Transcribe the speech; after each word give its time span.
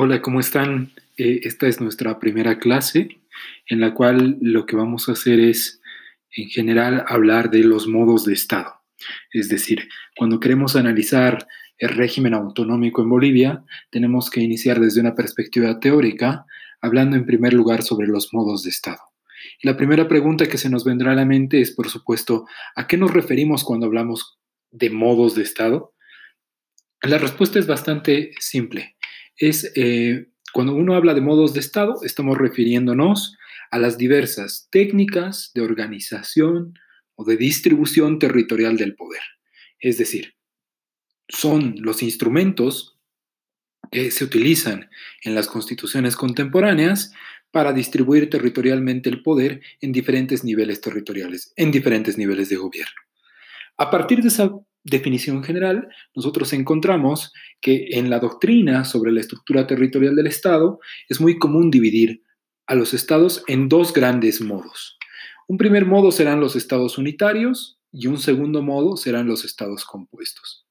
Hola, 0.00 0.22
¿cómo 0.22 0.38
están? 0.38 0.92
Eh, 1.16 1.40
esta 1.42 1.66
es 1.66 1.80
nuestra 1.80 2.20
primera 2.20 2.60
clase 2.60 3.18
en 3.66 3.80
la 3.80 3.94
cual 3.94 4.38
lo 4.40 4.64
que 4.64 4.76
vamos 4.76 5.08
a 5.08 5.12
hacer 5.12 5.40
es, 5.40 5.80
en 6.30 6.48
general, 6.50 7.04
hablar 7.08 7.50
de 7.50 7.64
los 7.64 7.88
modos 7.88 8.24
de 8.24 8.32
Estado. 8.32 8.74
Es 9.32 9.48
decir, 9.48 9.88
cuando 10.16 10.38
queremos 10.38 10.76
analizar 10.76 11.48
el 11.78 11.88
régimen 11.88 12.32
autonómico 12.34 13.02
en 13.02 13.08
Bolivia, 13.08 13.64
tenemos 13.90 14.30
que 14.30 14.40
iniciar 14.40 14.78
desde 14.78 15.00
una 15.00 15.16
perspectiva 15.16 15.80
teórica, 15.80 16.46
hablando 16.80 17.16
en 17.16 17.26
primer 17.26 17.52
lugar 17.52 17.82
sobre 17.82 18.06
los 18.06 18.32
modos 18.32 18.62
de 18.62 18.70
Estado. 18.70 19.02
La 19.64 19.76
primera 19.76 20.06
pregunta 20.06 20.46
que 20.46 20.58
se 20.58 20.70
nos 20.70 20.84
vendrá 20.84 21.10
a 21.10 21.16
la 21.16 21.24
mente 21.24 21.60
es, 21.60 21.72
por 21.72 21.88
supuesto, 21.88 22.46
¿a 22.76 22.86
qué 22.86 22.96
nos 22.96 23.12
referimos 23.12 23.64
cuando 23.64 23.86
hablamos 23.86 24.38
de 24.70 24.90
modos 24.90 25.34
de 25.34 25.42
Estado? 25.42 25.92
La 27.02 27.18
respuesta 27.18 27.58
es 27.58 27.66
bastante 27.66 28.30
simple. 28.38 28.94
Es 29.38 29.72
eh, 29.76 30.26
cuando 30.52 30.74
uno 30.74 30.94
habla 30.94 31.14
de 31.14 31.20
modos 31.20 31.54
de 31.54 31.60
Estado, 31.60 32.00
estamos 32.02 32.36
refiriéndonos 32.36 33.36
a 33.70 33.78
las 33.78 33.96
diversas 33.98 34.68
técnicas 34.70 35.52
de 35.54 35.62
organización 35.62 36.74
o 37.14 37.24
de 37.24 37.36
distribución 37.36 38.18
territorial 38.18 38.76
del 38.76 38.94
poder. 38.94 39.22
Es 39.78 39.98
decir, 39.98 40.34
son 41.28 41.74
los 41.78 42.02
instrumentos 42.02 42.98
que 43.90 44.10
se 44.10 44.24
utilizan 44.24 44.90
en 45.22 45.34
las 45.34 45.46
constituciones 45.46 46.16
contemporáneas 46.16 47.12
para 47.50 47.72
distribuir 47.72 48.28
territorialmente 48.28 49.08
el 49.08 49.22
poder 49.22 49.62
en 49.80 49.92
diferentes 49.92 50.44
niveles 50.44 50.80
territoriales, 50.80 51.52
en 51.56 51.70
diferentes 51.70 52.18
niveles 52.18 52.48
de 52.48 52.56
gobierno. 52.56 53.00
A 53.76 53.90
partir 53.90 54.20
de 54.22 54.28
esa 54.28 54.50
definición 54.88 55.42
general, 55.42 55.88
nosotros 56.14 56.52
encontramos 56.52 57.32
que 57.60 57.88
en 57.92 58.10
la 58.10 58.18
doctrina 58.18 58.84
sobre 58.84 59.12
la 59.12 59.20
estructura 59.20 59.66
territorial 59.66 60.16
del 60.16 60.26
Estado 60.26 60.80
es 61.08 61.20
muy 61.20 61.38
común 61.38 61.70
dividir 61.70 62.22
a 62.66 62.74
los 62.74 62.94
estados 62.94 63.42
en 63.46 63.68
dos 63.68 63.92
grandes 63.92 64.40
modos. 64.40 64.98
Un 65.46 65.56
primer 65.56 65.86
modo 65.86 66.12
serán 66.12 66.40
los 66.40 66.56
estados 66.56 66.98
unitarios 66.98 67.78
y 67.90 68.06
un 68.06 68.18
segundo 68.18 68.62
modo 68.62 68.96
serán 68.96 69.26
los 69.26 69.44
estados 69.44 69.84
compuestos. 69.84 70.66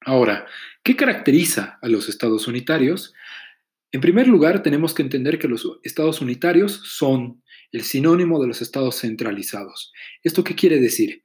Ahora, 0.00 0.46
¿qué 0.82 0.96
caracteriza 0.96 1.78
a 1.82 1.88
los 1.88 2.08
estados 2.08 2.48
unitarios? 2.48 3.12
En 3.92 4.00
primer 4.00 4.26
lugar, 4.26 4.62
tenemos 4.62 4.94
que 4.94 5.02
entender 5.02 5.38
que 5.38 5.48
los 5.48 5.78
estados 5.82 6.22
unitarios 6.22 6.80
son 6.84 7.42
el 7.72 7.82
sinónimo 7.82 8.40
de 8.40 8.48
los 8.48 8.62
estados 8.62 9.00
centralizados. 9.00 9.92
¿Esto 10.22 10.42
qué 10.42 10.54
quiere 10.54 10.80
decir? 10.80 11.22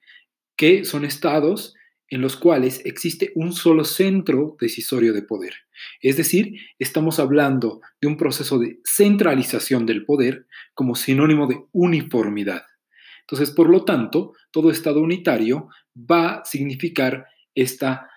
Que 0.57 0.83
son 0.83 1.05
estados 1.05 1.73
en 2.09 2.21
los 2.21 2.37
cuales 2.37 2.81
existe 2.85 3.31
un 3.35 3.53
solo 3.53 3.83
centro 3.83 4.55
decisorio 4.59 5.13
de 5.13 5.23
poder. 5.23 5.53
Es 6.01 6.17
decir, 6.17 6.55
estamos 6.79 7.19
hablando 7.19 7.81
de 8.01 8.07
un 8.07 8.17
proceso 8.17 8.59
de 8.59 8.79
centralización 8.85 9.85
del 9.85 10.05
poder 10.05 10.47
como 10.73 10.95
sinónimo 10.95 11.47
de 11.47 11.59
uniformidad. 11.71 12.63
Entonces, 13.21 13.51
por 13.51 13.69
lo 13.69 13.83
tanto, 13.83 14.33
todo 14.51 14.71
Estado 14.71 15.01
unitario 15.01 15.67
va 15.95 16.35
a 16.35 16.45
significar 16.45 17.25
esta, 17.53 18.09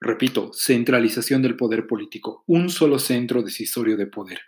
repito, 0.00 0.52
centralización 0.54 1.42
del 1.42 1.56
poder 1.56 1.86
político, 1.86 2.44
un 2.46 2.70
solo 2.70 2.98
centro 2.98 3.42
decisorio 3.42 3.96
de 3.96 4.06
poder. 4.06 4.40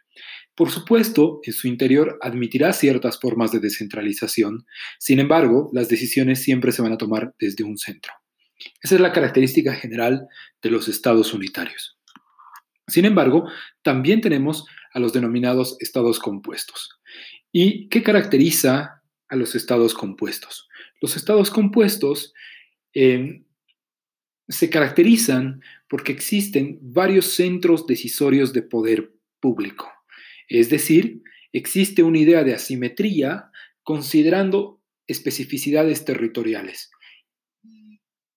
Por 0.55 0.70
supuesto, 0.70 1.41
en 1.42 1.52
su 1.52 1.69
interior 1.69 2.19
admitirá 2.22 2.72
ciertas 2.72 3.20
formas 3.20 3.52
de 3.52 3.61
descentralización, 3.61 4.64
sin 4.98 5.20
embargo, 5.20 5.69
las 5.74 5.91
decisiones 5.91 6.42
siempre 6.42 6.72
se 6.72 6.80
van 6.80 6.92
a 6.92 6.98
tomar 6.98 7.34
desde 7.39 7.64
un 7.64 7.77
centro. 7.77 8.14
Esa 8.83 8.95
es 8.95 9.01
la 9.01 9.12
característica 9.12 9.75
general 9.75 10.29
de 10.62 10.71
los 10.71 10.89
estados 10.89 11.35
unitarios. 11.35 11.99
Sin 12.89 13.05
embargo, 13.05 13.51
también 13.83 14.21
tenemos 14.21 14.65
a 14.93 15.01
los 15.01 15.13
denominados 15.13 15.77
estados 15.81 16.19
compuestos. 16.19 17.01
¿Y 17.53 17.89
qué 17.89 18.03
caracteriza 18.03 19.03
a 19.29 19.36
los 19.36 19.55
estados 19.55 19.95
compuestos? 19.95 20.69
Los 21.01 21.17
estados 21.17 21.51
compuestos 21.51 22.33
em, 22.92 23.45
se 24.48 24.70
caracterizan 24.70 25.61
porque 25.89 26.13
existen 26.13 26.79
varios 26.80 27.27
centros 27.27 27.86
decisorios 27.86 28.53
de 28.53 28.63
poder 28.63 29.13
público. 29.41 29.91
Es 30.48 30.70
decir, 30.70 31.23
existe 31.53 32.03
una 32.03 32.19
idea 32.19 32.45
de 32.45 32.55
asimetría 32.55 33.51
considerando 33.83 34.80
especificidades 35.07 36.05
territoriales. 36.05 36.91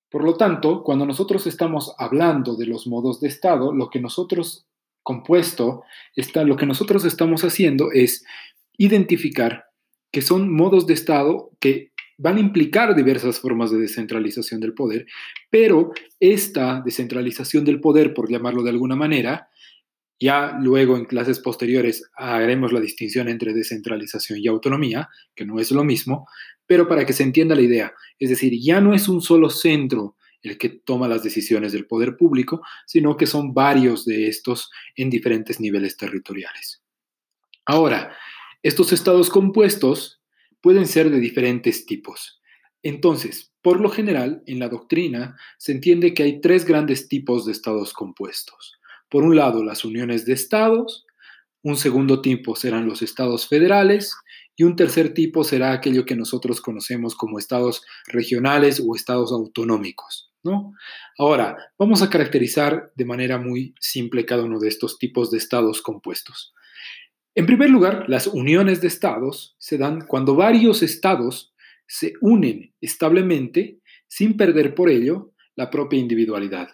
Por 0.10 0.24
lo 0.24 0.36
tanto, 0.36 0.84
cuando 0.84 1.06
nosotros 1.06 1.46
estamos 1.48 1.94
hablando 1.98 2.56
de 2.56 2.66
los 2.66 2.88
modos 2.88 3.20
de 3.20 3.28
Estado, 3.28 3.74
lo 3.74 3.90
que 3.90 4.00
nosotros 4.00 4.66
compuesto, 5.04 5.84
está, 6.16 6.44
lo 6.44 6.56
que 6.56 6.66
nosotros 6.66 7.06
estamos 7.06 7.44
haciendo 7.44 7.92
es 7.92 8.24
identificar 8.78 9.66
que 10.12 10.22
son 10.22 10.54
modos 10.54 10.88
de 10.88 10.94
Estado 10.94 11.52
que 11.60 11.92
van 12.18 12.38
a 12.38 12.42
implicar 12.42 12.96
diversas 12.96 13.40
formas 13.40 13.72
de 13.72 13.80
descentralización 13.80 14.60
del 14.60 14.74
poder, 14.74 15.06
pero 15.50 15.92
esta 16.20 16.82
descentralización 16.84 17.64
del 17.64 17.80
poder, 17.80 18.14
por 18.14 18.30
llamarlo 18.30 18.62
de 18.62 18.72
alguna 18.72 18.96
manera, 18.96 19.50
ya 20.20 20.58
luego 20.60 20.98
en 20.98 21.06
clases 21.06 21.40
posteriores 21.40 22.10
haremos 22.16 22.74
la 22.74 22.82
distinción 22.82 23.30
entre 23.30 23.54
descentralización 23.54 24.40
y 24.40 24.48
autonomía, 24.48 25.08
que 25.34 25.46
no 25.46 25.60
es 25.60 25.72
lo 25.72 25.86
mismo, 25.86 26.28
pero 26.70 26.88
para 26.88 27.04
que 27.04 27.14
se 27.14 27.24
entienda 27.24 27.56
la 27.56 27.64
idea, 27.64 27.96
es 28.20 28.30
decir, 28.30 28.54
ya 28.62 28.80
no 28.80 28.94
es 28.94 29.10
un 29.10 29.24
solo 29.24 29.50
centro 29.50 30.16
el 30.44 30.60
que 30.60 30.70
toma 30.70 31.08
las 31.08 31.24
decisiones 31.24 31.74
del 31.74 31.88
poder 31.88 32.16
público, 32.16 32.62
sino 32.86 33.18
que 33.18 33.26
son 33.26 33.56
varios 33.56 34.06
de 34.06 34.28
estos 34.28 34.70
en 34.96 35.10
diferentes 35.10 35.60
niveles 35.60 35.98
territoriales. 35.98 36.84
Ahora, 37.66 38.16
estos 38.62 38.94
estados 38.94 39.32
compuestos 39.32 40.22
pueden 40.62 40.86
ser 40.86 41.10
de 41.10 41.20
diferentes 41.20 41.88
tipos. 41.88 42.40
Entonces, 42.84 43.52
por 43.64 43.82
lo 43.82 43.90
general, 43.90 44.44
en 44.46 44.60
la 44.60 44.70
doctrina 44.70 45.38
se 45.58 45.72
entiende 45.72 46.14
que 46.14 46.22
hay 46.22 46.40
tres 46.40 46.66
grandes 46.66 47.08
tipos 47.08 47.48
de 47.48 47.52
estados 47.52 47.94
compuestos. 47.94 48.80
Por 49.10 49.24
un 49.24 49.36
lado, 49.36 49.64
las 49.64 49.84
uniones 49.84 50.24
de 50.24 50.34
estados, 50.34 51.08
un 51.64 51.78
segundo 51.78 52.22
tipo 52.22 52.56
serán 52.56 52.86
los 52.86 53.02
estados 53.02 53.48
federales 53.48 54.14
y 54.60 54.64
un 54.64 54.76
tercer 54.76 55.14
tipo 55.14 55.46
será 55.46 55.72
aquello 55.72 56.06
que 56.06 56.18
nosotros 56.18 56.60
conocemos 56.60 57.16
como 57.16 57.40
estados 57.40 57.82
regionales 58.08 58.84
o 58.86 58.94
estados 58.94 59.32
autonómicos. 59.32 60.34
¿no? 60.44 60.74
Ahora, 61.18 61.56
vamos 61.78 62.02
a 62.02 62.10
caracterizar 62.10 62.92
de 62.94 63.06
manera 63.06 63.38
muy 63.38 63.74
simple 63.80 64.26
cada 64.26 64.44
uno 64.44 64.60
de 64.60 64.68
estos 64.68 65.00
tipos 65.00 65.32
de 65.32 65.38
estados 65.38 65.82
compuestos. 65.82 66.54
En 67.36 67.46
primer 67.46 67.70
lugar, 67.70 68.04
las 68.10 68.28
uniones 68.28 68.82
de 68.82 68.90
estados 68.90 69.56
se 69.60 69.78
dan 69.78 70.02
cuando 70.02 70.36
varios 70.36 70.84
estados 70.84 71.54
se 71.88 72.12
unen 72.20 72.74
establemente 72.82 73.80
sin 74.10 74.36
perder 74.36 74.76
por 74.76 74.90
ello 74.90 75.32
la 75.56 75.70
propia 75.70 76.02
individualidad, 76.02 76.68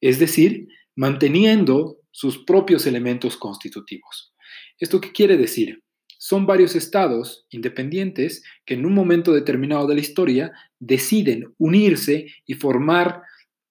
es 0.00 0.20
decir, 0.20 0.68
manteniendo 0.94 1.98
sus 2.12 2.44
propios 2.44 2.86
elementos 2.86 3.36
constitutivos. 3.36 4.32
¿Esto 4.78 5.00
qué 5.00 5.10
quiere 5.10 5.36
decir? 5.36 5.82
Son 6.24 6.46
varios 6.46 6.76
estados 6.76 7.48
independientes 7.50 8.44
que 8.64 8.74
en 8.74 8.86
un 8.86 8.94
momento 8.94 9.32
determinado 9.32 9.88
de 9.88 9.96
la 9.96 10.00
historia 10.00 10.52
deciden 10.78 11.52
unirse 11.58 12.28
y 12.46 12.54
formar 12.54 13.22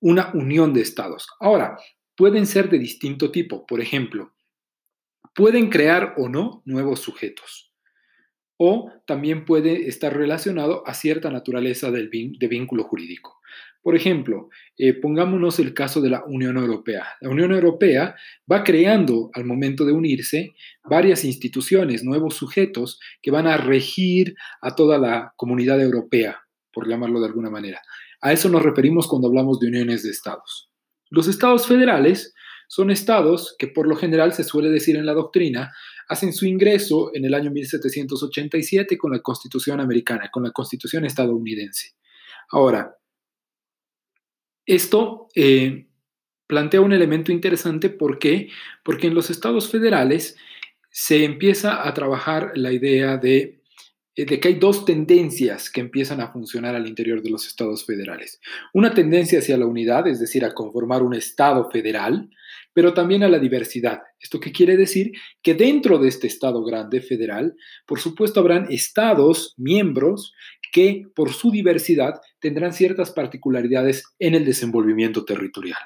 una 0.01 0.31
unión 0.33 0.73
de 0.73 0.81
estados. 0.81 1.29
Ahora, 1.39 1.77
pueden 2.13 2.45
ser 2.45 2.69
de 2.69 2.77
distinto 2.77 3.31
tipo. 3.31 3.65
Por 3.65 3.79
ejemplo, 3.79 4.33
pueden 5.33 5.69
crear 5.69 6.13
o 6.17 6.27
no 6.27 6.61
nuevos 6.65 6.99
sujetos. 6.99 7.71
O 8.57 8.91
también 9.07 9.45
puede 9.45 9.87
estar 9.87 10.13
relacionado 10.13 10.85
a 10.85 10.93
cierta 10.93 11.31
naturaleza 11.31 11.89
de 11.89 12.09
vínculo 12.49 12.83
jurídico. 12.83 13.39
Por 13.81 13.95
ejemplo, 13.95 14.49
eh, 14.77 14.93
pongámonos 14.93 15.59
el 15.59 15.73
caso 15.73 16.01
de 16.01 16.09
la 16.11 16.23
Unión 16.25 16.57
Europea. 16.57 17.07
La 17.19 17.29
Unión 17.29 17.51
Europea 17.51 18.15
va 18.51 18.63
creando 18.63 19.31
al 19.33 19.45
momento 19.45 19.85
de 19.85 19.91
unirse 19.91 20.53
varias 20.83 21.25
instituciones, 21.25 22.03
nuevos 22.03 22.35
sujetos 22.35 22.99
que 23.21 23.31
van 23.31 23.47
a 23.47 23.57
regir 23.57 24.35
a 24.61 24.75
toda 24.75 24.99
la 24.99 25.33
comunidad 25.35 25.81
europea, 25.81 26.41
por 26.71 26.87
llamarlo 26.87 27.19
de 27.19 27.27
alguna 27.27 27.49
manera. 27.49 27.81
A 28.21 28.31
eso 28.31 28.49
nos 28.49 28.61
referimos 28.61 29.07
cuando 29.07 29.27
hablamos 29.27 29.59
de 29.59 29.67
uniones 29.67 30.03
de 30.03 30.11
estados. 30.11 30.69
Los 31.09 31.27
estados 31.27 31.65
federales 31.65 32.35
son 32.67 32.91
estados 32.91 33.55
que 33.57 33.67
por 33.67 33.87
lo 33.87 33.95
general 33.95 34.31
se 34.33 34.43
suele 34.43 34.69
decir 34.69 34.95
en 34.95 35.05
la 35.05 35.13
doctrina, 35.13 35.73
hacen 36.07 36.31
su 36.33 36.45
ingreso 36.45 37.11
en 37.13 37.25
el 37.25 37.33
año 37.33 37.51
1787 37.51 38.97
con 38.97 39.11
la 39.11 39.19
Constitución 39.19 39.81
americana, 39.81 40.29
con 40.31 40.43
la 40.43 40.51
Constitución 40.51 41.03
estadounidense. 41.03 41.95
Ahora, 42.49 42.95
esto 44.75 45.27
eh, 45.35 45.87
plantea 46.47 46.81
un 46.81 46.93
elemento 46.93 47.31
interesante, 47.31 47.89
¿por 47.89 48.19
qué? 48.19 48.49
Porque 48.83 49.07
en 49.07 49.13
los 49.13 49.29
estados 49.29 49.69
federales 49.69 50.37
se 50.89 51.23
empieza 51.25 51.87
a 51.87 51.93
trabajar 51.93 52.51
la 52.55 52.71
idea 52.71 53.17
de, 53.17 53.61
eh, 54.15 54.25
de, 54.25 54.39
que 54.39 54.47
hay 54.47 54.55
dos 54.55 54.85
tendencias 54.85 55.69
que 55.69 55.81
empiezan 55.81 56.21
a 56.21 56.31
funcionar 56.31 56.75
al 56.75 56.87
interior 56.87 57.21
de 57.21 57.29
los 57.29 57.47
estados 57.47 57.85
federales. 57.85 58.39
Una 58.73 58.93
tendencia 58.93 59.39
hacia 59.39 59.57
la 59.57 59.65
unidad, 59.65 60.07
es 60.07 60.19
decir, 60.19 60.45
a 60.45 60.53
conformar 60.53 61.03
un 61.03 61.13
estado 61.13 61.69
federal, 61.69 62.29
pero 62.73 62.93
también 62.93 63.23
a 63.23 63.29
la 63.29 63.39
diversidad. 63.39 64.01
¿Esto 64.19 64.39
qué 64.39 64.51
quiere 64.51 64.77
decir? 64.77 65.11
Que 65.41 65.53
dentro 65.53 65.97
de 65.97 66.07
este 66.07 66.27
Estado 66.27 66.63
grande 66.63 67.01
federal, 67.01 67.55
por 67.85 67.99
supuesto, 67.99 68.39
habrán 68.39 68.67
estados, 68.69 69.53
miembros, 69.57 70.33
que 70.71 71.03
por 71.13 71.33
su 71.33 71.51
diversidad 71.51 72.21
tendrán 72.39 72.73
ciertas 72.73 73.11
particularidades 73.11 74.03
en 74.19 74.35
el 74.35 74.45
desenvolvimiento 74.45 75.25
territorial. 75.25 75.79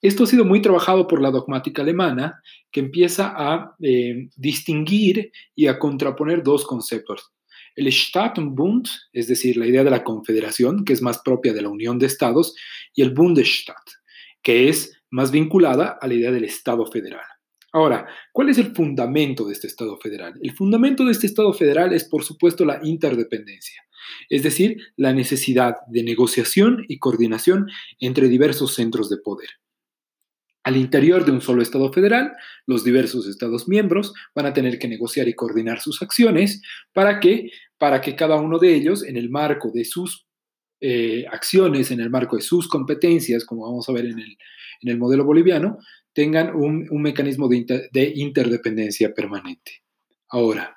Esto 0.00 0.24
ha 0.24 0.26
sido 0.26 0.44
muy 0.44 0.60
trabajado 0.60 1.06
por 1.06 1.22
la 1.22 1.30
dogmática 1.30 1.82
alemana, 1.82 2.42
que 2.72 2.80
empieza 2.80 3.32
a 3.36 3.76
eh, 3.80 4.28
distinguir 4.36 5.30
y 5.54 5.68
a 5.68 5.78
contraponer 5.78 6.42
dos 6.42 6.66
conceptos. 6.66 7.32
El 7.76 7.90
Staatenbund, 7.90 8.88
es 9.12 9.28
decir, 9.28 9.56
la 9.56 9.66
idea 9.66 9.84
de 9.84 9.90
la 9.90 10.02
confederación, 10.02 10.84
que 10.84 10.92
es 10.92 11.02
más 11.02 11.20
propia 11.22 11.52
de 11.52 11.62
la 11.62 11.68
unión 11.68 11.98
de 11.98 12.06
estados, 12.06 12.54
y 12.94 13.02
el 13.02 13.14
Bundesstaat, 13.14 13.76
que 14.42 14.68
es 14.68 15.00
más 15.10 15.30
vinculada 15.30 15.98
a 16.00 16.06
la 16.08 16.14
idea 16.14 16.32
del 16.32 16.44
Estado 16.44 16.84
federal. 16.86 17.24
Ahora, 17.72 18.06
¿cuál 18.32 18.50
es 18.50 18.58
el 18.58 18.74
fundamento 18.74 19.46
de 19.46 19.54
este 19.54 19.66
Estado 19.66 19.98
federal? 19.98 20.34
El 20.42 20.52
fundamento 20.52 21.06
de 21.06 21.12
este 21.12 21.26
Estado 21.26 21.52
federal 21.54 21.94
es, 21.94 22.04
por 22.04 22.22
supuesto, 22.22 22.66
la 22.66 22.80
interdependencia, 22.82 23.82
es 24.28 24.42
decir, 24.42 24.76
la 24.96 25.14
necesidad 25.14 25.76
de 25.88 26.02
negociación 26.02 26.84
y 26.88 26.98
coordinación 26.98 27.68
entre 27.98 28.28
diversos 28.28 28.74
centros 28.74 29.08
de 29.08 29.16
poder. 29.16 29.48
Al 30.64 30.76
interior 30.76 31.24
de 31.24 31.32
un 31.32 31.40
solo 31.40 31.62
Estado 31.62 31.90
federal, 31.92 32.32
los 32.66 32.84
diversos 32.84 33.26
Estados 33.26 33.66
miembros 33.66 34.12
van 34.34 34.46
a 34.46 34.52
tener 34.52 34.78
que 34.78 34.86
negociar 34.86 35.26
y 35.28 35.34
coordinar 35.34 35.80
sus 35.80 36.02
acciones 36.02 36.60
para 36.92 37.20
que, 37.20 37.50
para 37.78 38.00
que 38.02 38.14
cada 38.14 38.36
uno 38.36 38.58
de 38.58 38.74
ellos, 38.74 39.02
en 39.02 39.16
el 39.16 39.30
marco 39.30 39.72
de 39.72 39.84
sus 39.84 40.26
eh, 40.80 41.24
acciones, 41.32 41.90
en 41.90 42.00
el 42.00 42.10
marco 42.10 42.36
de 42.36 42.42
sus 42.42 42.68
competencias, 42.68 43.44
como 43.44 43.64
vamos 43.64 43.88
a 43.88 43.92
ver 43.92 44.04
en 44.04 44.20
el, 44.20 44.36
en 44.82 44.88
el 44.88 44.98
modelo 44.98 45.24
boliviano, 45.24 45.78
tengan 46.12 46.54
un, 46.54 46.88
mecanismo 47.02 47.48
de, 47.48 47.88
de 47.90 48.12
interdependencia 48.16 49.14
permanente. 49.14 49.82
Ahora, 50.28 50.76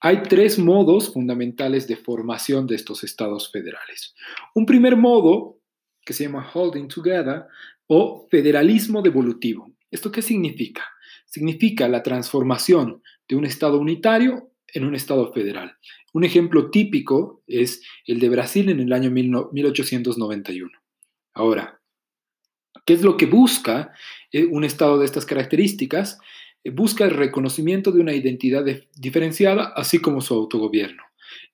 hay 0.00 0.22
tres 0.24 0.58
modos 0.58 1.12
fundamentales 1.12 1.86
de 1.86 1.96
formación 1.96 2.66
de 2.66 2.74
estos 2.74 3.04
estados 3.04 3.50
federales. 3.50 4.14
Un 4.54 4.66
primer 4.66 4.96
modo, 4.96 5.58
que 6.04 6.12
se 6.12 6.24
llama 6.24 6.50
Holding 6.52 6.88
Together, 6.88 7.44
o 7.86 8.26
federalismo 8.30 9.02
devolutivo. 9.02 9.72
¿Esto 9.90 10.10
qué 10.10 10.22
significa? 10.22 10.82
Significa 11.26 11.88
la 11.88 12.02
transformación 12.02 13.02
de 13.28 13.36
un 13.36 13.44
Estado 13.44 13.78
unitario 13.78 14.50
en 14.68 14.84
un 14.84 14.94
Estado 14.94 15.32
federal. 15.32 15.76
Un 16.14 16.24
ejemplo 16.24 16.70
típico 16.70 17.42
es 17.46 17.82
el 18.06 18.18
de 18.18 18.28
Brasil 18.30 18.70
en 18.70 18.80
el 18.80 18.92
año 18.92 19.10
1891. 19.10 20.70
Ahora, 21.34 21.81
¿qué 22.86 22.94
es 22.94 23.02
lo 23.02 23.16
que 23.16 23.26
busca 23.26 23.92
eh, 24.32 24.46
un 24.46 24.64
Estado 24.64 24.98
de 24.98 25.04
estas 25.04 25.26
características? 25.26 26.18
Eh, 26.64 26.70
busca 26.70 27.04
el 27.04 27.10
reconocimiento 27.10 27.92
de 27.92 28.00
una 28.00 28.14
identidad 28.14 28.64
diferenciada, 28.96 29.72
así 29.76 30.00
como 30.00 30.20
su 30.20 30.34
autogobierno. 30.34 31.02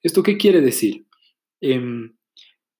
¿Esto 0.03 0.23
qué 0.23 0.37
quiere 0.37 0.61
decir? 0.61 1.07
Em, 1.61 2.15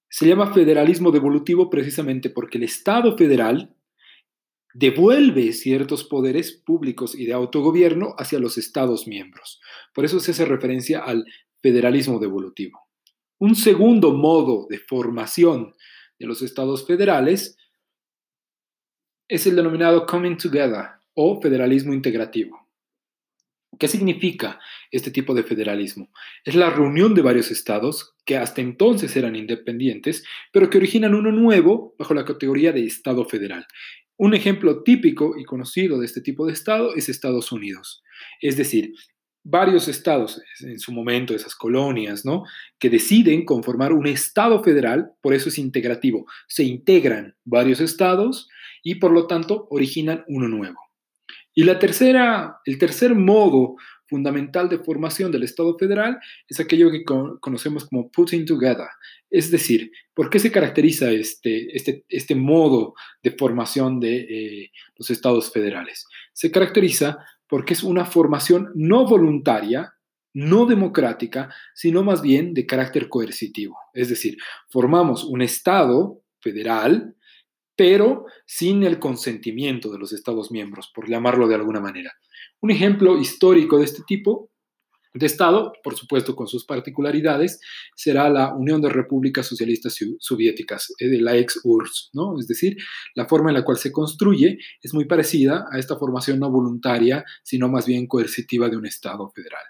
se 0.09 0.27
llama 0.27 0.53
federalismo 0.53 1.11
devolutivo 1.11 1.69
precisamente 1.69 2.31
porque 2.31 2.59
el 2.59 2.65
Estado 2.65 3.17
federal 3.17 3.75
devuelve 4.75 5.53
ciertos 5.53 6.05
poderes 6.05 6.53
públicos 6.53 7.15
y 7.15 7.27
de 7.27 7.33
autogobierno 7.33 8.15
hacia 8.19 8.39
los 8.39 8.59
Estados 8.59 9.07
miembros. 9.07 9.61
Por 9.95 10.05
eso 10.05 10.21
se 10.21 10.31
hace 10.31 10.45
referencia 10.45 11.01
al 11.01 11.25
federalismo 11.61 12.19
devolutivo. 12.19 12.81
Un 13.39 13.55
segundo 13.55 14.13
modo 14.13 14.67
de 14.69 14.79
formación 14.79 15.75
de 16.19 16.27
los 16.27 16.43
estados 16.43 16.87
federales 16.87 17.57
es 19.29 19.47
el 19.47 19.57
denominado 19.57 20.07
Coming 20.07 20.39
Together 20.39 20.87
o 21.15 21.41
federalismo 21.41 21.93
integrativo. 21.93 22.67
¿Qué 23.79 23.87
significa 23.87 24.59
este 24.91 25.11
tipo 25.11 25.35
de 25.35 25.45
federalismo? 25.45 26.11
Es 26.45 26.55
la 26.55 26.71
reunión 26.71 27.15
de 27.15 27.23
varios 27.23 27.51
estados 27.51 28.15
que 28.25 28.39
hasta 28.39 28.61
entonces 28.61 29.15
eran 29.17 29.37
independientes, 29.37 30.25
pero 30.53 30.71
que 30.71 30.79
originan 30.79 31.15
uno 31.15 31.31
nuevo 31.31 31.95
bajo 31.99 32.15
la 32.15 32.25
categoría 32.25 32.73
de 32.73 32.85
Estado 32.85 33.25
federal. 33.27 33.67
Un 34.17 34.35
ejemplo 34.35 34.83
típico 34.83 35.35
y 35.39 35.45
conocido 35.45 36.01
de 36.01 36.07
este 36.07 36.23
tipo 36.23 36.47
de 36.47 36.55
Estado 36.55 36.95
es 36.95 37.09
Estados 37.09 37.53
Unidos. 37.53 38.03
Es 38.41 38.57
decir, 38.57 38.95
varios 39.45 39.87
estados, 39.87 40.43
en 40.61 40.81
su 40.81 40.91
momento 40.91 41.35
esas 41.35 41.55
colonias, 41.55 42.25
¿no? 42.25 42.45
Que 42.79 42.91
deciden 42.91 43.45
conformar 43.45 43.93
un 43.93 44.07
Estado 44.07 44.63
federal, 44.65 45.13
por 45.21 45.35
eso 45.35 45.51
es 45.51 45.59
integrativo. 45.59 46.27
Se 46.49 46.65
integran 46.65 47.37
varios 47.45 47.81
estados 47.81 48.49
y 48.89 48.95
por 48.95 49.13
lo 49.13 49.27
tanto 49.27 49.67
originan 49.69 50.25
uno 50.29 50.49
nuevo. 50.49 50.79
Y 51.55 51.65
la 51.65 51.79
tercera, 51.79 52.59
el 52.65 52.79
tercer 52.79 53.15
modo 53.15 53.77
fundamental 54.07 54.71
de 54.71 54.79
formación 54.79 55.31
del 55.31 55.43
Estado 55.43 55.77
federal 55.77 56.19
es 56.49 56.59
aquello 56.59 56.91
que 56.91 57.05
conocemos 57.05 57.85
como 57.85 58.11
putting 58.11 58.47
together. 58.47 58.89
Es 59.29 59.51
decir, 59.51 59.93
¿por 60.15 60.31
qué 60.31 60.39
se 60.39 60.51
caracteriza 60.51 61.11
este, 61.11 61.77
este, 61.77 62.07
este 62.09 62.35
modo 62.35 62.95
de 63.23 63.33
formación 63.33 64.01
de 64.01 64.21
eh, 64.21 64.71
los 64.97 65.11
Estados 65.11 65.53
federales? 65.53 66.07
Se 66.33 66.51
caracteriza 66.51 67.19
porque 67.47 67.75
es 67.75 67.83
una 67.83 68.07
formación 68.07 68.71
no 68.75 69.07
voluntaria, 69.07 69.93
no 70.33 70.65
democrática, 70.65 71.55
sino 71.75 72.03
más 72.03 72.23
bien 72.23 72.55
de 72.55 72.65
carácter 72.65 73.11
coercitivo. 73.11 73.77
Es 73.93 74.09
decir, 74.09 74.39
formamos 74.71 75.25
un 75.25 75.43
Estado 75.43 76.23
federal 76.41 77.15
pero 77.79 78.27
sin 78.45 78.83
el 78.83 78.99
consentimiento 78.99 79.93
de 79.93 80.01
los 80.01 80.13
Estados 80.13 80.51
miembros, 80.51 80.91
por 80.93 81.09
llamarlo 81.09 81.47
de 81.47 81.55
alguna 81.55 81.81
manera. 81.81 82.13
Un 82.61 82.73
ejemplo 82.73 83.17
histórico 83.21 83.79
de 83.79 83.85
este 83.85 84.03
tipo 84.05 84.51
de 85.15 85.27
Estado, 85.27 85.73
por 85.85 85.97
supuesto 85.97 86.35
con 86.35 86.49
sus 86.49 86.67
particularidades, 86.67 87.61
será 87.95 88.29
la 88.31 88.53
Unión 88.53 88.83
de 88.83 88.89
Repúblicas 88.89 89.47
Socialistas 89.47 89.97
Soviéticas, 90.19 90.93
eh, 90.99 91.07
de 91.07 91.21
la 91.21 91.37
ex-URSS, 91.37 92.11
¿no? 92.15 92.37
Es 92.41 92.49
decir, 92.49 92.77
la 93.15 93.27
forma 93.29 93.51
en 93.51 93.55
la 93.55 93.65
cual 93.65 93.79
se 93.79 93.93
construye 93.93 94.59
es 94.83 94.93
muy 94.93 95.05
parecida 95.05 95.67
a 95.71 95.79
esta 95.79 95.97
formación 95.97 96.41
no 96.41 96.51
voluntaria, 96.51 97.25
sino 97.45 97.69
más 97.69 97.87
bien 97.87 98.09
coercitiva 98.09 98.69
de 98.69 98.77
un 98.77 98.87
Estado 98.87 99.31
federal. 99.31 99.63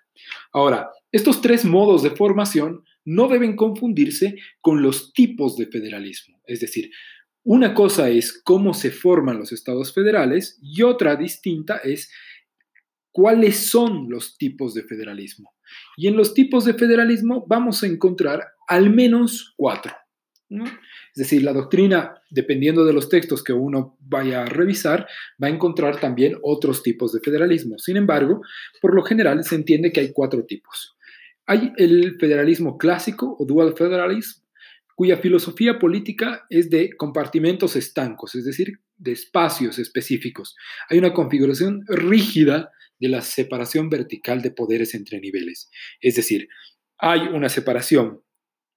Ahora, 0.53 0.91
estos 1.13 1.43
tres 1.43 1.67
modos 1.67 2.03
de 2.03 2.11
formación 2.11 2.85
no 3.05 3.29
deben 3.29 3.55
confundirse 3.55 4.37
con 4.63 4.81
los 4.83 5.13
tipos 5.13 5.57
de 5.57 5.67
federalismo, 5.67 6.41
es 6.47 6.61
decir, 6.61 6.91
una 7.51 7.73
cosa 7.73 8.11
es 8.11 8.43
cómo 8.45 8.75
se 8.75 8.91
forman 8.91 9.39
los 9.39 9.53
estados 9.53 9.95
federales 9.95 10.59
y 10.61 10.83
otra 10.83 11.17
distinta 11.17 11.79
es 11.79 12.13
cuáles 13.11 13.71
son 13.71 14.11
los 14.11 14.37
tipos 14.37 14.75
de 14.75 14.83
federalismo. 14.83 15.55
Y 15.97 16.09
en 16.09 16.17
los 16.19 16.35
tipos 16.35 16.67
de 16.67 16.75
federalismo 16.75 17.47
vamos 17.49 17.83
a 17.83 17.87
encontrar 17.87 18.49
al 18.67 18.91
menos 18.91 19.55
cuatro. 19.57 19.95
Es 20.51 21.15
decir, 21.15 21.43
la 21.43 21.55
doctrina, 21.55 22.21
dependiendo 22.29 22.85
de 22.85 22.93
los 22.93 23.09
textos 23.09 23.43
que 23.43 23.55
uno 23.55 23.97
vaya 23.99 24.43
a 24.43 24.47
revisar, 24.47 25.09
va 25.43 25.47
a 25.47 25.51
encontrar 25.51 25.99
también 25.99 26.37
otros 26.43 26.83
tipos 26.83 27.15
de 27.15 27.21
federalismo. 27.21 27.79
Sin 27.79 27.97
embargo, 27.97 28.43
por 28.83 28.95
lo 28.95 29.03
general 29.03 29.43
se 29.43 29.55
entiende 29.55 29.91
que 29.91 30.01
hay 30.01 30.13
cuatro 30.13 30.45
tipos. 30.45 30.99
Hay 31.47 31.73
el 31.79 32.19
federalismo 32.21 32.77
clásico 32.77 33.37
o 33.39 33.47
dual 33.47 33.75
federalism, 33.75 34.43
cuya 34.99 35.19
filosofía 35.19 35.79
política 35.79 36.45
es 36.51 36.71
de 36.71 36.97
compartimentos 36.97 37.77
estancos, 37.77 38.35
es 38.35 38.45
decir, 38.45 38.81
de 38.97 39.13
espacios 39.13 39.79
específicos. 39.79 40.57
Hay 40.91 40.99
una 40.99 41.13
configuración 41.13 41.85
rígida 41.87 42.73
de 42.99 43.09
la 43.09 43.23
separación 43.23 43.91
vertical 43.91 44.43
de 44.43 44.51
poderes 44.51 44.95
entre 44.95 45.21
niveles. 45.21 45.71
Es 46.01 46.17
decir, 46.17 46.49
hay 46.99 47.21
una 47.29 47.49
separación 47.49 48.23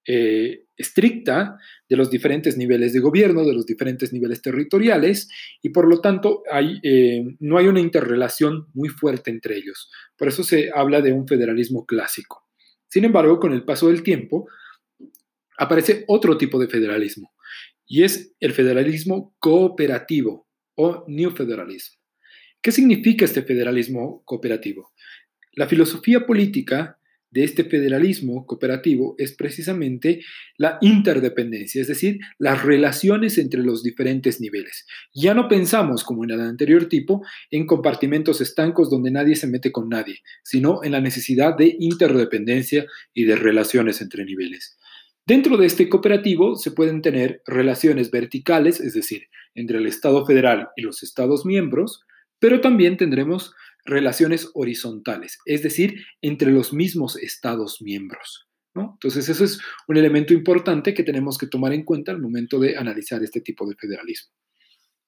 eh, 0.06 0.66
estricta 0.76 1.56
de 1.88 1.96
los 1.96 2.08
diferentes 2.08 2.56
niveles 2.56 2.92
de 2.92 3.00
gobierno, 3.00 3.44
de 3.44 3.54
los 3.54 3.66
diferentes 3.66 4.12
niveles 4.12 4.42
territoriales, 4.42 5.28
y 5.60 5.70
por 5.70 5.88
lo 5.88 6.00
tanto 6.00 6.44
hay, 6.52 6.78
eh, 6.84 7.20
no 7.40 7.58
hay 7.58 7.66
una 7.66 7.80
interrelación 7.80 8.68
muy 8.74 8.90
fuerte 8.90 9.32
entre 9.32 9.56
ellos. 9.56 9.90
Por 10.16 10.28
eso 10.28 10.44
se 10.44 10.70
habla 10.72 11.00
de 11.00 11.12
un 11.12 11.26
federalismo 11.26 11.84
clásico. 11.84 12.46
Sin 12.86 13.04
embargo, 13.04 13.40
con 13.40 13.52
el 13.52 13.64
paso 13.64 13.88
del 13.88 14.04
tiempo, 14.04 14.46
aparece 15.62 16.04
otro 16.08 16.36
tipo 16.36 16.58
de 16.58 16.68
federalismo 16.68 17.32
y 17.86 18.02
es 18.02 18.34
el 18.40 18.52
federalismo 18.52 19.34
cooperativo 19.38 20.48
o 20.74 21.04
New 21.08 21.30
Federalism. 21.30 21.98
¿Qué 22.60 22.72
significa 22.72 23.24
este 23.24 23.42
federalismo 23.42 24.22
cooperativo? 24.24 24.92
La 25.52 25.66
filosofía 25.66 26.26
política 26.26 26.98
de 27.30 27.44
este 27.44 27.64
federalismo 27.64 28.46
cooperativo 28.46 29.14
es 29.18 29.34
precisamente 29.34 30.22
la 30.58 30.78
interdependencia, 30.82 31.80
es 31.80 31.88
decir, 31.88 32.18
las 32.38 32.62
relaciones 32.62 33.38
entre 33.38 33.62
los 33.62 33.82
diferentes 33.82 34.40
niveles. 34.40 34.86
Ya 35.14 35.34
no 35.34 35.48
pensamos, 35.48 36.04
como 36.04 36.24
en 36.24 36.30
el 36.30 36.40
anterior 36.40 36.86
tipo, 36.86 37.22
en 37.50 37.66
compartimentos 37.66 38.40
estancos 38.40 38.90
donde 38.90 39.10
nadie 39.10 39.34
se 39.34 39.46
mete 39.46 39.72
con 39.72 39.88
nadie, 39.88 40.20
sino 40.42 40.84
en 40.84 40.92
la 40.92 41.00
necesidad 41.00 41.56
de 41.56 41.74
interdependencia 41.78 42.86
y 43.14 43.24
de 43.24 43.36
relaciones 43.36 44.02
entre 44.02 44.24
niveles. 44.26 44.76
Dentro 45.26 45.56
de 45.56 45.66
este 45.66 45.88
cooperativo 45.88 46.56
se 46.56 46.72
pueden 46.72 47.00
tener 47.00 47.42
relaciones 47.46 48.10
verticales, 48.10 48.80
es 48.80 48.94
decir, 48.94 49.28
entre 49.54 49.78
el 49.78 49.86
Estado 49.86 50.26
federal 50.26 50.68
y 50.76 50.82
los 50.82 51.02
Estados 51.02 51.46
miembros, 51.46 52.04
pero 52.38 52.60
también 52.60 52.96
tendremos 52.96 53.54
relaciones 53.84 54.50
horizontales, 54.54 55.38
es 55.44 55.62
decir, 55.62 56.04
entre 56.22 56.50
los 56.50 56.72
mismos 56.72 57.16
Estados 57.16 57.80
miembros. 57.80 58.48
Entonces, 58.74 59.28
eso 59.28 59.44
es 59.44 59.60
un 59.86 59.96
elemento 59.98 60.32
importante 60.32 60.94
que 60.94 61.02
tenemos 61.02 61.36
que 61.36 61.46
tomar 61.46 61.72
en 61.74 61.84
cuenta 61.84 62.10
al 62.10 62.20
momento 62.20 62.58
de 62.58 62.76
analizar 62.76 63.22
este 63.22 63.42
tipo 63.42 63.68
de 63.68 63.76
federalismo. 63.76 64.32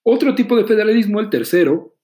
Otro 0.02 0.34
tipo 0.34 0.54
de 0.56 0.66
federalismo, 0.66 1.18
el 1.20 1.30
tercero, 1.30 1.96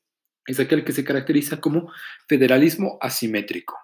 es 0.46 0.58
aquel 0.58 0.84
que 0.84 0.92
se 0.92 1.04
caracteriza 1.04 1.60
como 1.60 1.92
federalismo 2.26 2.98
asimétrico. 3.00 3.76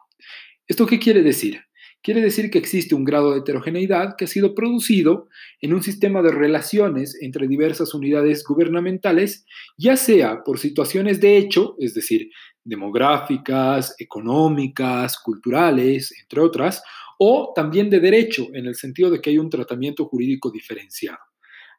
¿Esto 0.66 0.86
qué 0.86 0.98
quiere 0.98 1.22
decir? 1.22 1.60
Quiere 2.06 2.20
decir 2.20 2.52
que 2.52 2.58
existe 2.58 2.94
un 2.94 3.02
grado 3.02 3.32
de 3.32 3.40
heterogeneidad 3.40 4.14
que 4.16 4.26
ha 4.26 4.28
sido 4.28 4.54
producido 4.54 5.28
en 5.60 5.74
un 5.74 5.82
sistema 5.82 6.22
de 6.22 6.30
relaciones 6.30 7.18
entre 7.20 7.48
diversas 7.48 7.94
unidades 7.94 8.44
gubernamentales, 8.44 9.44
ya 9.76 9.96
sea 9.96 10.44
por 10.44 10.60
situaciones 10.60 11.20
de 11.20 11.36
hecho, 11.36 11.74
es 11.80 11.94
decir, 11.94 12.30
demográficas, 12.62 13.96
económicas, 13.98 15.18
culturales, 15.18 16.14
entre 16.22 16.42
otras, 16.42 16.80
o 17.18 17.52
también 17.56 17.90
de 17.90 17.98
derecho, 17.98 18.46
en 18.54 18.66
el 18.66 18.76
sentido 18.76 19.10
de 19.10 19.20
que 19.20 19.30
hay 19.30 19.38
un 19.38 19.50
tratamiento 19.50 20.04
jurídico 20.04 20.52
diferenciado. 20.52 21.18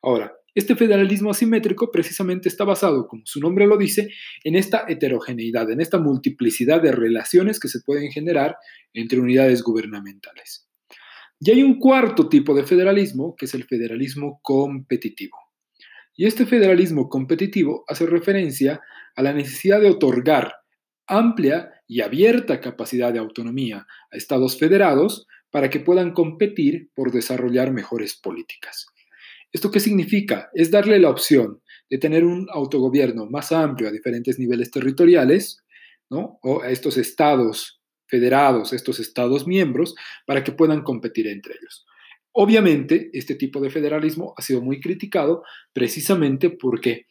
Ahora, 0.01 0.33
este 0.57 0.75
federalismo 0.75 1.29
asimétrico 1.29 1.91
precisamente 1.91 2.49
está 2.49 2.63
basado, 2.63 3.07
como 3.07 3.21
su 3.25 3.39
nombre 3.39 3.67
lo 3.67 3.77
dice, 3.77 4.09
en 4.43 4.55
esta 4.55 4.85
heterogeneidad, 4.87 5.69
en 5.69 5.81
esta 5.81 5.99
multiplicidad 5.99 6.81
de 6.81 6.91
relaciones 6.91 7.59
que 7.59 7.67
se 7.67 7.81
pueden 7.81 8.11
generar 8.11 8.55
entre 8.91 9.19
unidades 9.19 9.61
gubernamentales. 9.61 10.67
Y 11.39 11.51
hay 11.51 11.61
un 11.61 11.77
cuarto 11.77 12.27
tipo 12.27 12.55
de 12.55 12.63
federalismo, 12.63 13.35
que 13.37 13.45
es 13.45 13.53
el 13.53 13.65
federalismo 13.65 14.39
competitivo. 14.41 15.37
Y 16.15 16.25
este 16.25 16.47
federalismo 16.47 17.07
competitivo 17.07 17.83
hace 17.87 18.07
referencia 18.07 18.81
a 19.15 19.21
la 19.21 19.33
necesidad 19.33 19.79
de 19.79 19.91
otorgar 19.91 20.55
amplia 21.05 21.71
y 21.87 22.01
abierta 22.01 22.59
capacidad 22.59 23.13
de 23.13 23.19
autonomía 23.19 23.85
a 24.11 24.17
estados 24.17 24.57
federados 24.57 25.27
para 25.51 25.69
que 25.69 25.79
puedan 25.79 26.13
competir 26.13 26.89
por 26.95 27.11
desarrollar 27.11 27.71
mejores 27.71 28.15
políticas. 28.15 28.87
¿Esto 29.51 29.71
qué 29.71 29.79
significa? 29.79 30.49
Es 30.53 30.71
darle 30.71 30.99
la 30.99 31.09
opción 31.09 31.61
de 31.89 31.97
tener 31.97 32.25
un 32.25 32.47
autogobierno 32.51 33.25
más 33.25 33.51
amplio 33.51 33.87
a 33.87 33.91
diferentes 33.91 34.37
niveles 34.39 34.71
territoriales, 34.71 35.63
¿no? 36.09 36.39
O 36.43 36.61
a 36.61 36.69
estos 36.69 36.97
estados 36.97 37.81
federados, 38.07 38.73
estos 38.73 38.99
estados 38.99 39.47
miembros, 39.47 39.95
para 40.25 40.43
que 40.43 40.51
puedan 40.51 40.83
competir 40.83 41.27
entre 41.27 41.55
ellos. 41.59 41.85
Obviamente, 42.33 43.09
este 43.13 43.35
tipo 43.35 43.59
de 43.59 43.69
federalismo 43.69 44.33
ha 44.37 44.41
sido 44.41 44.61
muy 44.61 44.79
criticado 44.79 45.43
precisamente 45.73 46.49
porque 46.49 47.07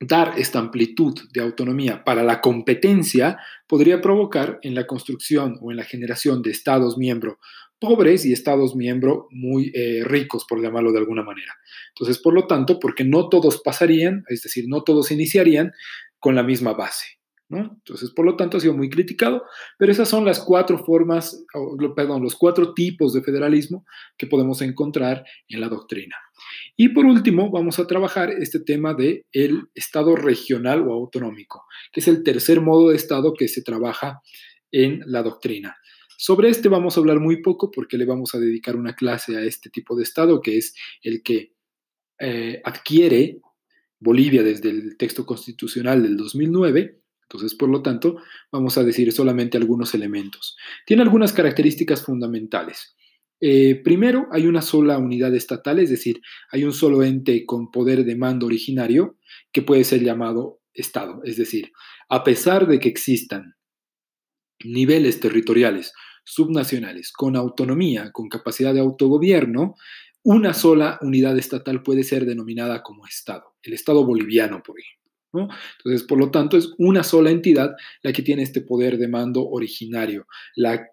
dar 0.00 0.38
esta 0.38 0.58
amplitud 0.58 1.14
de 1.32 1.40
autonomía 1.40 2.04
para 2.04 2.22
la 2.22 2.40
competencia 2.40 3.38
podría 3.66 4.00
provocar 4.00 4.58
en 4.62 4.74
la 4.74 4.86
construcción 4.86 5.58
o 5.60 5.70
en 5.70 5.76
la 5.76 5.84
generación 5.84 6.42
de 6.42 6.50
estados 6.50 6.98
miembros 6.98 7.36
pobres 7.78 8.24
y 8.24 8.32
estados 8.32 8.74
miembros 8.74 9.26
muy 9.30 9.70
eh, 9.74 10.02
ricos, 10.04 10.44
por 10.48 10.60
llamarlo 10.60 10.92
de 10.92 10.98
alguna 10.98 11.22
manera. 11.22 11.52
Entonces, 11.90 12.22
por 12.22 12.34
lo 12.34 12.46
tanto, 12.46 12.78
porque 12.78 13.04
no 13.04 13.28
todos 13.28 13.60
pasarían, 13.62 14.24
es 14.28 14.42
decir, 14.42 14.64
no 14.68 14.82
todos 14.82 15.10
iniciarían 15.10 15.72
con 16.18 16.34
la 16.34 16.42
misma 16.42 16.72
base. 16.72 17.18
Entonces, 17.50 18.10
por 18.10 18.26
lo 18.26 18.36
tanto, 18.36 18.58
ha 18.58 18.60
sido 18.60 18.74
muy 18.74 18.90
criticado, 18.90 19.42
pero 19.78 19.90
esas 19.90 20.08
son 20.08 20.24
las 20.24 20.38
cuatro 20.38 20.84
formas, 20.84 21.44
perdón, 21.96 22.22
los 22.22 22.34
cuatro 22.34 22.74
tipos 22.74 23.14
de 23.14 23.22
federalismo 23.22 23.86
que 24.18 24.26
podemos 24.26 24.60
encontrar 24.60 25.24
en 25.48 25.60
la 25.60 25.68
doctrina. 25.68 26.16
Y 26.76 26.90
por 26.90 27.06
último, 27.06 27.50
vamos 27.50 27.78
a 27.78 27.86
trabajar 27.86 28.30
este 28.30 28.60
tema 28.60 28.92
de 28.92 29.24
el 29.32 29.62
Estado 29.74 30.14
regional 30.14 30.86
o 30.86 30.92
autonómico, 30.92 31.64
que 31.90 32.00
es 32.00 32.08
el 32.08 32.22
tercer 32.22 32.60
modo 32.60 32.90
de 32.90 32.96
Estado 32.96 33.32
que 33.32 33.48
se 33.48 33.62
trabaja 33.62 34.20
en 34.70 35.00
la 35.06 35.22
doctrina. 35.22 35.76
Sobre 36.20 36.48
este 36.48 36.68
vamos 36.68 36.96
a 36.96 37.00
hablar 37.00 37.20
muy 37.20 37.42
poco 37.42 37.70
porque 37.70 37.96
le 37.96 38.04
vamos 38.04 38.34
a 38.34 38.40
dedicar 38.40 38.74
una 38.74 38.96
clase 38.96 39.36
a 39.36 39.42
este 39.44 39.70
tipo 39.70 39.94
de 39.94 40.02
Estado, 40.02 40.42
que 40.42 40.58
es 40.58 40.74
el 41.00 41.22
que 41.22 41.52
eh, 42.18 42.60
adquiere 42.64 43.38
Bolivia 44.00 44.42
desde 44.42 44.70
el 44.70 44.96
texto 44.96 45.24
constitucional 45.24 46.02
del 46.02 46.16
2009. 46.16 46.98
Entonces, 47.22 47.54
por 47.54 47.68
lo 47.68 47.82
tanto, 47.82 48.16
vamos 48.50 48.76
a 48.76 48.82
decir 48.82 49.12
solamente 49.12 49.58
algunos 49.58 49.94
elementos. 49.94 50.56
Tiene 50.84 51.02
algunas 51.02 51.32
características 51.32 52.04
fundamentales. 52.04 52.96
Eh, 53.40 53.76
primero, 53.76 54.26
hay 54.32 54.48
una 54.48 54.60
sola 54.60 54.98
unidad 54.98 55.32
estatal, 55.36 55.78
es 55.78 55.88
decir, 55.88 56.20
hay 56.50 56.64
un 56.64 56.72
solo 56.72 57.04
ente 57.04 57.46
con 57.46 57.70
poder 57.70 58.04
de 58.04 58.16
mando 58.16 58.46
originario 58.46 59.18
que 59.52 59.62
puede 59.62 59.84
ser 59.84 60.02
llamado 60.02 60.62
Estado. 60.74 61.20
Es 61.22 61.36
decir, 61.36 61.70
a 62.08 62.24
pesar 62.24 62.66
de 62.66 62.80
que 62.80 62.88
existan 62.88 63.54
niveles 64.64 65.20
territoriales 65.20 65.92
subnacionales 66.28 67.12
con 67.12 67.36
autonomía, 67.36 68.12
con 68.12 68.28
capacidad 68.28 68.74
de 68.74 68.80
autogobierno, 68.80 69.76
una 70.22 70.52
sola 70.52 70.98
unidad 71.00 71.38
estatal 71.38 71.82
puede 71.82 72.04
ser 72.04 72.26
denominada 72.26 72.82
como 72.82 73.06
Estado, 73.06 73.56
el 73.62 73.72
Estado 73.72 74.04
boliviano, 74.04 74.62
por 74.62 74.78
ejemplo. 74.78 74.98
Entonces, 75.78 76.06
por 76.06 76.18
lo 76.18 76.30
tanto, 76.30 76.56
es 76.56 76.74
una 76.78 77.02
sola 77.02 77.30
entidad 77.30 77.74
la 78.02 78.12
que 78.12 78.22
tiene 78.22 78.42
este 78.42 78.60
poder 78.60 78.98
de 78.98 79.08
mando 79.08 79.46
originario, 79.46 80.26
la, 80.56 80.86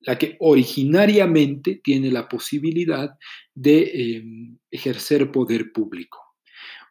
la 0.00 0.18
que 0.18 0.36
originariamente 0.40 1.80
tiene 1.82 2.10
la 2.10 2.28
posibilidad 2.28 3.10
de 3.54 4.16
em, 4.16 4.58
ejercer 4.70 5.30
poder 5.30 5.72
público. 5.72 6.18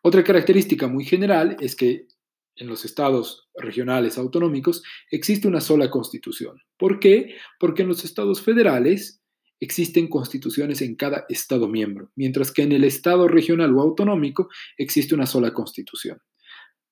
Otra 0.01 0.23
característica 0.23 0.87
muy 0.87 1.05
general 1.05 1.57
es 1.59 1.75
que 1.75 2.07
en 2.55 2.67
los 2.67 2.85
estados 2.85 3.49
regionales 3.55 4.17
autonómicos 4.17 4.83
existe 5.09 5.47
una 5.47 5.61
sola 5.61 5.89
constitución. 5.89 6.57
¿Por 6.77 6.99
qué? 6.99 7.35
Porque 7.59 7.81
en 7.83 7.87
los 7.87 8.03
estados 8.03 8.41
federales 8.41 9.21
existen 9.59 10.07
constituciones 10.07 10.81
en 10.81 10.95
cada 10.95 11.25
estado 11.29 11.67
miembro, 11.67 12.11
mientras 12.15 12.51
que 12.51 12.63
en 12.63 12.71
el 12.71 12.83
estado 12.83 13.27
regional 13.27 13.75
o 13.75 13.81
autonómico 13.81 14.49
existe 14.77 15.13
una 15.13 15.27
sola 15.27 15.53
constitución. 15.53 16.19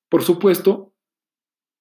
Por 0.09 0.23
supuesto, 0.23 0.93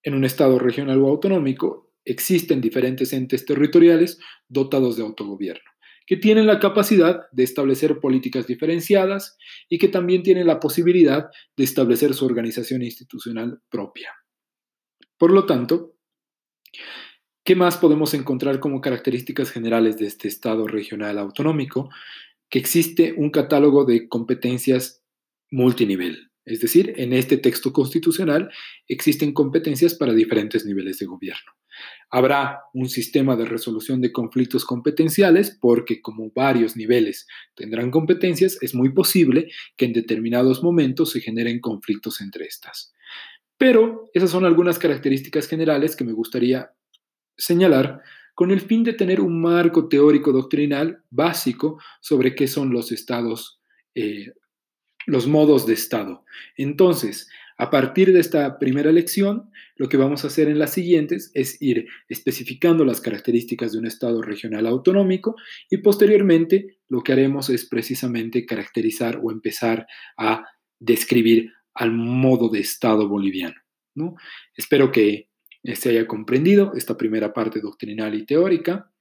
en 0.03 0.15
un 0.15 0.25
estado 0.25 0.59
regional 0.59 1.01
o 1.03 1.09
autonómico 1.09 1.93
existen 2.05 2.61
diferentes 2.61 3.13
entes 3.13 3.45
territoriales 3.45 4.19
dotados 4.49 4.97
de 4.97 5.03
autogobierno 5.03 5.71
que 6.09 6.17
tienen 6.17 6.47
la 6.47 6.59
capacidad 6.59 7.31
de 7.33 7.43
establecer 7.45 8.01
políticas 8.01 8.47
diferenciadas 8.47 9.37
y 9.69 9.77
que 9.77 9.89
también 9.89 10.23
tienen 10.23 10.47
la 10.47 10.59
posibilidad 10.59 11.29
de 11.55 11.65
establecer 11.65 12.15
su 12.15 12.25
organización 12.25 12.83
institucional 12.83 13.61
propia. 13.69 14.15
Por 15.19 15.33
lo 15.33 15.45
tanto, 15.45 15.97
¿qué 17.45 17.55
más 17.57 17.77
podemos 17.77 18.15
encontrar 18.15 18.59
como 18.59 18.81
características 18.81 19.51
generales 19.51 19.99
de 19.99 20.07
este 20.07 20.29
Estado 20.29 20.67
regional 20.67 21.19
autonómico? 21.19 21.91
Que 22.49 22.59
existe 22.59 23.13
un 23.15 23.31
catálogo 23.31 23.85
de 23.85 24.09
competencias 24.09 25.05
multinivel. 25.51 26.31
Es 26.47 26.61
decir, 26.61 26.95
en 26.97 27.13
este 27.13 27.37
texto 27.37 27.71
constitucional 27.75 28.51
existen 28.87 29.35
competencias 29.35 29.95
para 29.95 30.15
diferentes 30.15 30.65
niveles 30.65 30.99
de 31.01 31.05
gobierno. 31.05 31.58
Habrá 32.11 32.61
un 32.73 32.89
sistema 32.89 33.37
de 33.37 33.45
resolución 33.45 34.01
de 34.01 34.13
conflictos 34.13 34.65
competenciales 34.65 35.57
porque 35.61 36.01
como 36.01 36.31
varios 36.35 36.77
niveles 36.77 37.27
tendrán 37.55 37.91
competencias, 37.91 38.59
es 38.63 38.75
muy 38.75 38.93
posible 38.93 39.51
que 39.77 39.85
en 39.85 39.93
determinados 39.93 40.63
momentos 40.63 41.11
se 41.11 41.21
generen 41.21 41.61
conflictos 41.61 42.21
entre 42.21 42.47
estas. 42.47 42.95
Pero 43.59 44.09
esas 44.15 44.31
son 44.31 44.45
algunas 44.45 44.79
características 44.79 45.49
generales 45.49 45.97
que 45.97 46.05
me 46.05 46.13
gustaría 46.13 46.71
señalar 47.37 48.03
con 48.35 48.53
el 48.53 48.61
fin 48.61 48.85
de 48.85 48.93
tener 48.93 49.21
un 49.21 49.41
marco 49.43 49.89
teórico 49.89 50.33
doctrinal 50.33 51.03
básico 51.11 51.81
sobre 52.01 52.37
qué 52.37 52.47
son 52.47 52.71
los 52.71 52.93
estados, 52.93 53.61
eh, 53.97 54.33
los 55.07 55.27
modos 55.27 55.67
de 55.67 55.75
estado. 55.75 56.25
Entonces, 56.57 57.29
a 57.59 57.71
partir 57.71 58.13
de 58.13 58.21
esta 58.21 58.59
primera 58.59 58.93
lección, 58.93 59.51
lo 59.75 59.89
que 59.89 59.97
vamos 59.97 60.23
a 60.23 60.29
hacer 60.29 60.49
en 60.49 60.61
las 60.61 60.73
siguientes 60.73 61.33
es 61.35 61.61
ir 61.61 61.89
especificando 62.09 62.85
las 62.85 63.01
características 63.01 63.73
de 63.73 63.79
un 63.79 63.87
Estado 63.87 64.23
regional 64.23 64.67
autonómico 64.67 65.35
y 65.69 65.79
posteriormente 65.79 66.79
lo 66.89 67.03
que 67.03 67.13
haremos 67.13 67.51
es 67.51 67.67
precisamente 67.69 68.47
caracterizar 68.47 69.21
o 69.23 69.33
empezar 69.33 69.87
a 70.17 70.45
describir 70.79 71.53
al 71.75 71.91
modo 71.91 72.49
de 72.49 72.61
Estado 72.61 73.09
boliviano. 73.09 73.57
¿no? 73.97 74.15
Espero 74.55 74.93
que 74.93 75.29
se 75.75 75.91
haya 75.91 76.07
comprendido 76.07 76.73
esta 76.77 76.97
primera 76.97 77.33
parte 77.33 77.61
doctrinal 77.61 78.15
y 78.15 78.25
teórica 78.25 78.93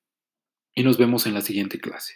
y 0.73 0.83
nos 0.83 0.97
vemos 0.97 1.27
en 1.27 1.35
la 1.35 1.41
siguiente 1.41 1.79
clase. 1.79 2.15